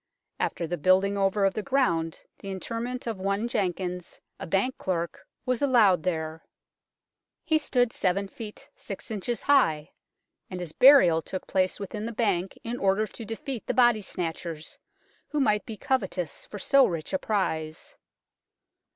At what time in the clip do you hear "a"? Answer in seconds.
4.39-4.47, 17.13-17.19